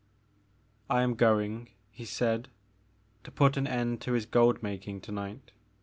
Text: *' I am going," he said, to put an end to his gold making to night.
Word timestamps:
*' 0.49 0.81
I 0.89 1.03
am 1.03 1.13
going," 1.13 1.69
he 1.91 2.05
said, 2.05 2.47
to 3.23 3.29
put 3.29 3.55
an 3.55 3.67
end 3.67 4.01
to 4.01 4.13
his 4.13 4.25
gold 4.25 4.63
making 4.63 5.01
to 5.01 5.11
night. 5.11 5.51